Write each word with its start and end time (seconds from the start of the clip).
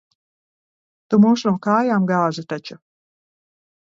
Tu 1.13 1.19
mūs 1.25 1.45
no 1.49 1.53
kājām 1.67 2.09
gāzi 2.13 2.47
taču. 2.55 2.79